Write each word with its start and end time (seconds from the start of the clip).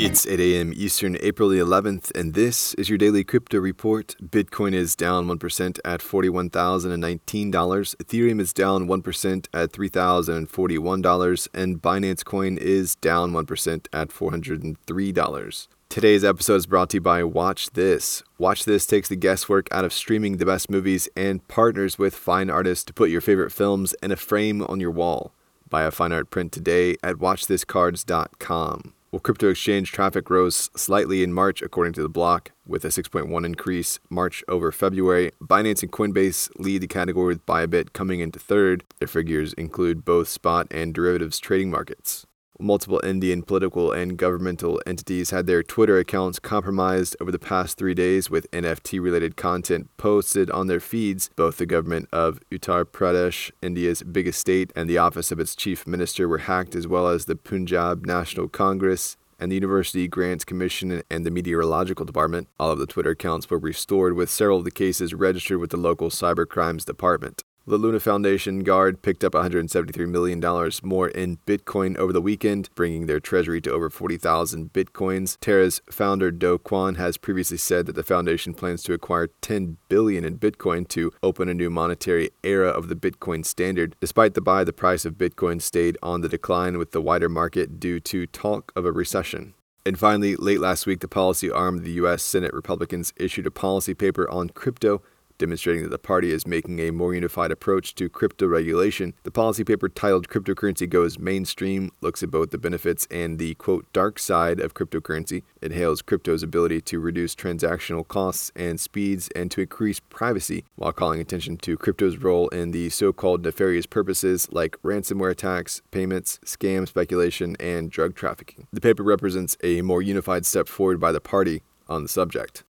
It's 0.00 0.28
8 0.28 0.38
a.m. 0.38 0.72
Eastern, 0.76 1.16
April 1.18 1.48
the 1.48 1.58
11th, 1.58 2.16
and 2.16 2.32
this 2.32 2.72
is 2.74 2.88
your 2.88 2.98
daily 2.98 3.24
crypto 3.24 3.58
report. 3.58 4.14
Bitcoin 4.22 4.72
is 4.72 4.94
down 4.94 5.26
1% 5.26 5.80
at 5.84 6.00
$41,019. 6.00 7.50
Ethereum 7.50 8.40
is 8.40 8.52
down 8.52 8.86
1% 8.86 9.46
at 9.52 9.72
$3,041. 9.72 11.48
And 11.52 11.82
Binance 11.82 12.24
Coin 12.24 12.58
is 12.58 12.94
down 12.94 13.32
1% 13.32 13.86
at 13.92 14.10
$403. 14.10 15.68
Today's 15.88 16.24
episode 16.24 16.54
is 16.54 16.66
brought 16.66 16.90
to 16.90 16.98
you 16.98 17.00
by 17.00 17.24
Watch 17.24 17.70
This. 17.70 18.22
Watch 18.38 18.66
This 18.66 18.86
takes 18.86 19.08
the 19.08 19.16
guesswork 19.16 19.66
out 19.72 19.84
of 19.84 19.92
streaming 19.92 20.36
the 20.36 20.46
best 20.46 20.70
movies 20.70 21.08
and 21.16 21.46
partners 21.48 21.98
with 21.98 22.14
fine 22.14 22.50
artists 22.50 22.84
to 22.84 22.92
put 22.92 23.10
your 23.10 23.20
favorite 23.20 23.50
films 23.50 23.96
in 24.00 24.12
a 24.12 24.16
frame 24.16 24.62
on 24.62 24.78
your 24.78 24.92
wall. 24.92 25.32
Buy 25.68 25.82
a 25.82 25.90
fine 25.90 26.12
art 26.12 26.30
print 26.30 26.52
today 26.52 26.96
at 27.02 27.16
watchthiscards.com. 27.16 28.94
Well, 29.10 29.20
crypto 29.20 29.48
exchange 29.48 29.90
traffic 29.90 30.28
rose 30.28 30.68
slightly 30.76 31.22
in 31.22 31.32
March, 31.32 31.62
according 31.62 31.94
to 31.94 32.02
the 32.02 32.10
block, 32.10 32.50
with 32.66 32.84
a 32.84 32.88
6.1 32.88 33.46
increase 33.46 33.98
March 34.10 34.44
over 34.48 34.70
February. 34.70 35.32
Binance 35.40 35.82
and 35.82 35.90
Coinbase 35.90 36.50
lead 36.58 36.82
the 36.82 36.88
category 36.88 37.28
with 37.28 37.46
Bybit 37.46 37.94
coming 37.94 38.20
into 38.20 38.38
third. 38.38 38.84
Their 38.98 39.08
figures 39.08 39.54
include 39.54 40.04
both 40.04 40.28
spot 40.28 40.66
and 40.70 40.92
derivatives 40.92 41.38
trading 41.38 41.70
markets. 41.70 42.26
Multiple 42.60 43.00
Indian 43.04 43.42
political 43.42 43.92
and 43.92 44.16
governmental 44.16 44.82
entities 44.84 45.30
had 45.30 45.46
their 45.46 45.62
Twitter 45.62 45.98
accounts 45.98 46.40
compromised 46.40 47.16
over 47.20 47.30
the 47.30 47.38
past 47.38 47.78
three 47.78 47.94
days 47.94 48.30
with 48.30 48.50
NFT 48.50 49.00
related 49.00 49.36
content 49.36 49.88
posted 49.96 50.50
on 50.50 50.66
their 50.66 50.80
feeds. 50.80 51.30
Both 51.36 51.58
the 51.58 51.66
government 51.66 52.08
of 52.12 52.40
Uttar 52.50 52.84
Pradesh, 52.84 53.52
India's 53.62 54.02
biggest 54.02 54.40
state, 54.40 54.72
and 54.74 54.90
the 54.90 54.98
office 54.98 55.30
of 55.30 55.38
its 55.38 55.54
chief 55.54 55.86
minister 55.86 56.26
were 56.26 56.38
hacked, 56.38 56.74
as 56.74 56.88
well 56.88 57.06
as 57.06 57.26
the 57.26 57.36
Punjab 57.36 58.04
National 58.04 58.48
Congress 58.48 59.16
and 59.38 59.52
the 59.52 59.56
University 59.56 60.08
Grants 60.08 60.44
Commission 60.44 61.02
and 61.08 61.24
the 61.24 61.30
Meteorological 61.30 62.06
Department. 62.06 62.48
All 62.58 62.72
of 62.72 62.80
the 62.80 62.86
Twitter 62.86 63.10
accounts 63.10 63.48
were 63.48 63.58
restored, 63.60 64.14
with 64.14 64.30
several 64.30 64.58
of 64.58 64.64
the 64.64 64.72
cases 64.72 65.14
registered 65.14 65.58
with 65.58 65.70
the 65.70 65.76
local 65.76 66.10
cybercrimes 66.10 66.84
department. 66.84 67.44
The 67.68 67.76
Luna 67.76 68.00
Foundation 68.00 68.60
Guard 68.60 69.02
picked 69.02 69.22
up 69.22 69.34
$173 69.34 70.08
million 70.08 70.40
more 70.82 71.08
in 71.08 71.36
Bitcoin 71.46 71.98
over 71.98 72.14
the 72.14 72.22
weekend, 72.22 72.70
bringing 72.74 73.04
their 73.04 73.20
treasury 73.20 73.60
to 73.60 73.70
over 73.70 73.90
40,000 73.90 74.72
Bitcoins. 74.72 75.36
Terra's 75.38 75.82
founder 75.90 76.30
Do 76.30 76.56
Kwon 76.56 76.96
has 76.96 77.18
previously 77.18 77.58
said 77.58 77.84
that 77.84 77.94
the 77.94 78.02
foundation 78.02 78.54
plans 78.54 78.82
to 78.84 78.94
acquire 78.94 79.26
10 79.42 79.76
billion 79.90 80.24
in 80.24 80.38
Bitcoin 80.38 80.88
to 80.88 81.12
open 81.22 81.50
a 81.50 81.52
new 81.52 81.68
monetary 81.68 82.30
era 82.42 82.70
of 82.70 82.88
the 82.88 82.96
Bitcoin 82.96 83.44
standard. 83.44 83.94
Despite 84.00 84.32
the 84.32 84.40
buy, 84.40 84.64
the 84.64 84.72
price 84.72 85.04
of 85.04 85.18
Bitcoin 85.18 85.60
stayed 85.60 85.98
on 86.02 86.22
the 86.22 86.28
decline 86.30 86.78
with 86.78 86.92
the 86.92 87.02
wider 87.02 87.28
market 87.28 87.78
due 87.78 88.00
to 88.00 88.26
talk 88.28 88.72
of 88.76 88.86
a 88.86 88.92
recession. 88.92 89.52
And 89.84 89.98
finally, 89.98 90.36
late 90.36 90.60
last 90.60 90.86
week, 90.86 91.00
the 91.00 91.08
policy 91.08 91.50
arm 91.50 91.76
of 91.76 91.84
the 91.84 91.92
U.S. 91.92 92.22
Senate 92.22 92.54
Republicans 92.54 93.12
issued 93.16 93.46
a 93.46 93.50
policy 93.50 93.92
paper 93.92 94.28
on 94.30 94.48
crypto 94.48 95.02
demonstrating 95.38 95.82
that 95.84 95.90
the 95.90 95.98
party 95.98 96.32
is 96.32 96.46
making 96.46 96.80
a 96.80 96.90
more 96.90 97.14
unified 97.14 97.50
approach 97.50 97.94
to 97.94 98.08
crypto 98.08 98.46
regulation. 98.46 99.14
The 99.22 99.30
policy 99.30 99.64
paper 99.64 99.88
titled 99.88 100.28
Cryptocurrency 100.28 100.88
Goes 100.88 101.18
Mainstream 101.18 101.90
looks 102.00 102.22
at 102.22 102.30
both 102.30 102.50
the 102.50 102.58
benefits 102.58 103.06
and 103.10 103.38
the 103.38 103.54
quote 103.54 103.90
dark 103.92 104.18
side 104.18 104.60
of 104.60 104.74
cryptocurrency. 104.74 105.42
It 105.62 105.72
hails 105.72 106.02
crypto's 106.02 106.42
ability 106.42 106.80
to 106.82 107.00
reduce 107.00 107.34
transactional 107.34 108.06
costs 108.06 108.52
and 108.54 108.80
speeds 108.80 109.28
and 109.34 109.50
to 109.52 109.62
increase 109.62 110.00
privacy 110.00 110.64
while 110.76 110.92
calling 110.92 111.20
attention 111.20 111.56
to 111.58 111.76
crypto's 111.76 112.18
role 112.18 112.48
in 112.48 112.72
the 112.72 112.90
so 112.90 113.12
called 113.12 113.44
nefarious 113.44 113.86
purposes 113.86 114.48
like 114.50 114.80
ransomware 114.82 115.30
attacks, 115.30 115.82
payments, 115.90 116.38
scam 116.44 116.86
speculation, 116.86 117.56
and 117.60 117.90
drug 117.90 118.14
trafficking. 118.14 118.66
The 118.72 118.80
paper 118.80 119.02
represents 119.02 119.56
a 119.62 119.82
more 119.82 120.02
unified 120.02 120.46
step 120.46 120.68
forward 120.68 121.00
by 121.00 121.12
the 121.12 121.20
party 121.20 121.62
on 121.88 122.02
the 122.02 122.08
subject. 122.08 122.64